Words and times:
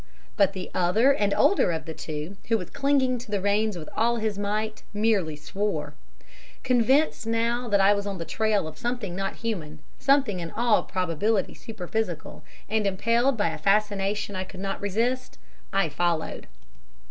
But 0.35 0.53
the 0.53 0.71
other 0.73 1.13
and 1.13 1.31
older 1.31 1.71
of 1.71 1.85
the 1.85 1.93
two, 1.93 2.35
who 2.47 2.57
was 2.57 2.71
clinging 2.71 3.19
to 3.19 3.29
the 3.29 3.39
reins 3.39 3.77
with 3.77 3.87
all 3.95 4.15
his 4.15 4.35
might, 4.35 4.81
merely 4.95 5.35
swore. 5.35 5.93
"Convinced 6.63 7.27
now 7.27 7.67
that 7.69 7.79
I 7.79 7.93
was 7.93 8.07
on 8.07 8.17
the 8.17 8.25
trail 8.25 8.67
of 8.67 8.79
something 8.79 9.15
not 9.15 9.35
human 9.35 9.77
something 9.99 10.39
in 10.39 10.49
all 10.49 10.81
probability 10.81 11.53
superphysical, 11.53 12.43
and, 12.67 12.87
impelled 12.87 13.37
by 13.37 13.49
a 13.49 13.59
fascination 13.59 14.35
I 14.35 14.43
could 14.43 14.59
not 14.59 14.81
resist, 14.81 15.37
I 15.71 15.87
followed. 15.87 16.47